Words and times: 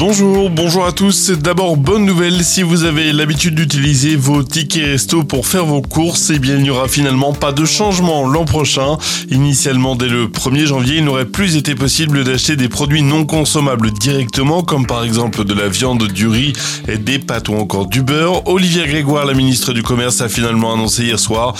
Bonjour, 0.00 0.48
bonjour 0.48 0.86
à 0.86 0.92
tous. 0.92 1.30
D'abord, 1.30 1.76
bonne 1.76 2.06
nouvelle, 2.06 2.42
si 2.42 2.62
vous 2.62 2.84
avez 2.84 3.12
l'habitude 3.12 3.54
d'utiliser 3.54 4.16
vos 4.16 4.42
tickets 4.42 4.86
resto 4.86 5.24
pour 5.24 5.46
faire 5.46 5.66
vos 5.66 5.82
courses, 5.82 6.30
eh 6.34 6.38
bien 6.38 6.56
il 6.56 6.62
n'y 6.62 6.70
aura 6.70 6.88
finalement 6.88 7.34
pas 7.34 7.52
de 7.52 7.66
changement 7.66 8.26
l'an 8.26 8.46
prochain. 8.46 8.96
Initialement, 9.30 9.96
dès 9.96 10.08
le 10.08 10.28
1er 10.28 10.64
janvier, 10.64 10.96
il 10.96 11.04
n'aurait 11.04 11.26
plus 11.26 11.56
été 11.56 11.74
possible 11.74 12.24
d'acheter 12.24 12.56
des 12.56 12.70
produits 12.70 13.02
non 13.02 13.26
consommables 13.26 13.90
directement, 13.90 14.62
comme 14.62 14.86
par 14.86 15.04
exemple 15.04 15.44
de 15.44 15.52
la 15.52 15.68
viande, 15.68 16.08
du 16.08 16.28
riz, 16.28 16.54
des 16.88 17.18
pâtes 17.18 17.50
ou 17.50 17.54
encore 17.56 17.86
du 17.86 18.00
beurre. 18.00 18.48
Olivier 18.48 18.86
Grégoire, 18.86 19.26
la 19.26 19.34
ministre 19.34 19.74
du 19.74 19.82
Commerce, 19.82 20.22
a 20.22 20.30
finalement 20.30 20.72
annoncé 20.72 21.02
hier 21.04 21.18
soir 21.18 21.54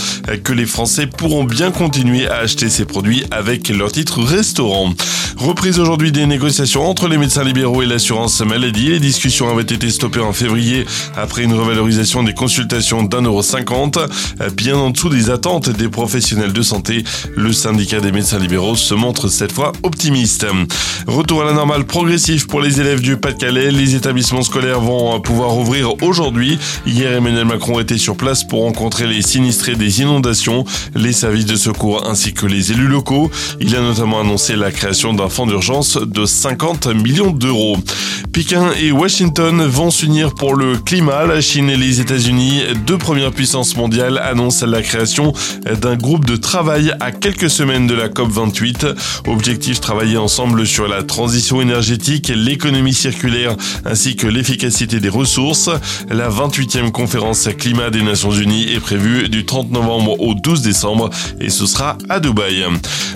que 0.44 0.54
les 0.54 0.64
Français 0.64 1.06
pourront 1.06 1.44
bien 1.44 1.70
continuer 1.70 2.26
à 2.26 2.36
acheter 2.36 2.70
ces 2.70 2.86
produits 2.86 3.22
avec 3.30 3.68
leur 3.68 3.92
titre 3.92 4.22
restaurant. 4.22 4.94
Reprise 5.36 5.78
aujourd'hui 5.78 6.10
des 6.10 6.26
négociations 6.26 6.86
entre 6.88 7.06
les 7.06 7.18
médecins 7.18 7.44
libéraux 7.44 7.82
et 7.82 7.86
l'assurance 7.86 8.29
maladie. 8.44 8.88
Les 8.90 9.00
discussions 9.00 9.50
avaient 9.50 9.62
été 9.62 9.90
stoppées 9.90 10.20
en 10.20 10.32
février 10.32 10.86
après 11.16 11.42
une 11.42 11.52
revalorisation 11.52 12.22
des 12.22 12.34
consultations 12.34 13.02
d'un 13.02 13.22
euro 13.22 13.42
cinquante, 13.42 13.98
bien 14.54 14.76
en 14.76 14.90
dessous 14.90 15.08
des 15.08 15.30
attentes 15.30 15.70
des 15.70 15.88
professionnels 15.88 16.52
de 16.52 16.62
santé. 16.62 17.04
Le 17.36 17.52
syndicat 17.52 18.00
des 18.00 18.12
médecins 18.12 18.38
libéraux 18.38 18.76
se 18.76 18.94
montre 18.94 19.28
cette 19.28 19.52
fois 19.52 19.72
optimiste. 19.82 20.46
Retour 21.06 21.42
à 21.42 21.44
la 21.44 21.52
normale 21.52 21.84
progressif 21.84 22.46
pour 22.46 22.60
les 22.60 22.80
élèves 22.80 23.00
du 23.00 23.16
Pas-de-Calais. 23.16 23.70
Les 23.70 23.94
établissements 23.94 24.42
scolaires 24.42 24.80
vont 24.80 25.20
pouvoir 25.20 25.56
ouvrir 25.56 26.02
aujourd'hui. 26.02 26.58
Hier, 26.86 27.12
Emmanuel 27.12 27.46
Macron 27.46 27.80
était 27.80 27.98
sur 27.98 28.16
place 28.16 28.44
pour 28.44 28.62
rencontrer 28.62 29.06
les 29.06 29.22
sinistrés 29.22 29.74
des 29.74 30.00
inondations, 30.00 30.64
les 30.94 31.12
services 31.12 31.46
de 31.46 31.56
secours 31.56 32.06
ainsi 32.08 32.32
que 32.32 32.46
les 32.46 32.72
élus 32.72 32.88
locaux. 32.88 33.30
Il 33.60 33.74
a 33.76 33.80
notamment 33.80 34.20
annoncé 34.20 34.56
la 34.56 34.70
création 34.70 35.12
d'un 35.12 35.28
fonds 35.28 35.46
d'urgence 35.46 35.96
de 35.96 36.24
50 36.24 36.86
millions 36.88 37.30
d'euros. 37.30 37.76
Pékin 38.32 38.70
et 38.80 38.92
Washington 38.92 39.62
vont 39.66 39.90
s'unir 39.90 40.34
pour 40.34 40.54
le 40.54 40.76
climat. 40.76 41.26
La 41.26 41.40
Chine 41.40 41.70
et 41.70 41.76
les 41.76 42.00
États-Unis, 42.00 42.62
deux 42.86 42.98
premières 42.98 43.32
puissances 43.32 43.76
mondiales, 43.76 44.18
annoncent 44.18 44.66
la 44.66 44.82
création 44.82 45.32
d'un 45.80 45.96
groupe 45.96 46.24
de 46.24 46.36
travail 46.36 46.92
à 47.00 47.12
quelques 47.12 47.50
semaines 47.50 47.86
de 47.86 47.94
la 47.94 48.08
COP28. 48.08 48.94
Objectif 49.26 49.80
travailler 49.80 50.16
ensemble 50.16 50.66
sur 50.66 50.88
la 50.88 51.02
transition 51.02 51.60
énergétique, 51.60 52.32
l'économie 52.34 52.94
circulaire 52.94 53.56
ainsi 53.84 54.16
que 54.16 54.26
l'efficacité 54.26 55.00
des 55.00 55.08
ressources. 55.08 55.70
La 56.10 56.28
28e 56.28 56.90
conférence 56.90 57.48
climat 57.58 57.90
des 57.90 58.02
Nations 58.02 58.32
Unies 58.32 58.72
est 58.72 58.80
prévue 58.80 59.28
du 59.28 59.44
30 59.44 59.70
novembre 59.70 60.20
au 60.20 60.34
12 60.34 60.62
décembre 60.62 61.10
et 61.40 61.50
ce 61.50 61.66
sera 61.66 61.96
à 62.08 62.20
Dubaï. 62.20 62.64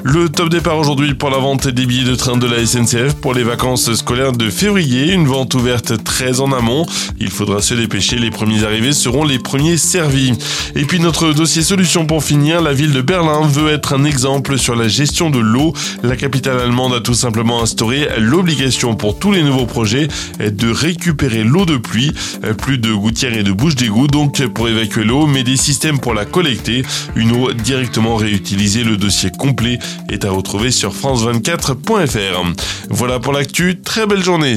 Le 0.03 0.29
top 0.29 0.49
départ 0.49 0.79
aujourd'hui 0.79 1.15
pour 1.15 1.31
la 1.31 1.39
vente 1.39 1.69
des 1.69 1.87
billets 1.87 2.05
de 2.05 2.15
train 2.15 2.37
de 2.37 2.47
la 2.47 2.65
SNCF 2.65 3.15
pour 3.15 3.35
les 3.35 3.43
vacances 3.43 3.93
scolaires 3.95 4.33
de 4.33 4.51
février 4.51 4.94
une 5.03 5.27
vente 5.27 5.55
ouverte 5.55 6.03
très 6.05 6.41
en 6.41 6.53
amont. 6.53 6.87
Il 7.19 7.31
faudra 7.31 7.61
se 7.61 7.75
dépêcher, 7.75 8.17
les 8.17 8.31
premiers 8.31 8.64
arrivés 8.64 8.92
seront 8.92 9.25
les 9.25 9.39
premiers 9.39 9.77
servis. 9.77 10.33
Et 10.77 10.84
puis 10.84 11.01
notre 11.01 11.33
dossier 11.33 11.62
solution 11.62 12.06
pour 12.06 12.23
finir, 12.23 12.61
la 12.62 12.73
ville 12.73 12.92
de 12.92 13.01
Berlin 13.01 13.47
veut 13.47 13.70
être 13.73 13.95
un 13.95 14.05
exemple 14.05 14.59
sur 14.59 14.77
la 14.77 14.89
gestion 14.89 15.31
de 15.31 15.39
l'eau. 15.39 15.73
La 16.03 16.17
capitale 16.17 16.61
allemande 16.61 16.95
a 16.95 17.01
tout 17.01 17.14
simplement 17.14 17.62
instauré 17.62 18.09
l'obligation 18.19 18.95
pour 18.95 19.19
tous 19.19 19.33
les 19.33 19.42
nouveaux 19.42 19.67
projets 19.67 20.09
de 20.39 20.70
récupérer 20.70 21.45
l'eau 21.45 21.64
de 21.64 21.77
pluie, 21.77 22.12
plus 22.58 22.79
de 22.79 22.92
gouttières 22.92 23.36
et 23.36 23.42
de 23.42 23.53
bouches 23.53 23.77
d'égout 23.77 24.06
donc 24.06 24.45
pour 24.48 24.69
évacuer 24.69 25.05
l'eau, 25.05 25.27
mais 25.27 25.42
des 25.42 25.56
systèmes 25.56 25.98
pour 25.98 26.14
la 26.14 26.25
collecter, 26.25 26.83
une 27.17 27.33
eau 27.33 27.53
directement 27.53 28.17
réutilisée. 28.17 28.84
Le 28.84 28.97
dossier 28.97 29.31
complet 29.36 29.79
est 30.08 30.25
à 30.25 30.31
retrouver 30.31 30.70
sur 30.70 30.95
france24.fr. 30.95 32.55
Voilà 32.91 33.19
pour 33.19 33.33
l'actu, 33.33 33.81
très 33.81 34.06
belle 34.06 34.23
journée 34.23 34.56